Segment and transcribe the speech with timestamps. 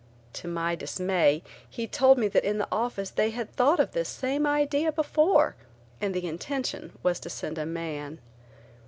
[0.33, 4.09] To my dismay he told me that in the office they had thought of this
[4.09, 5.55] same idea before
[6.01, 8.17] and the intention was to send a man.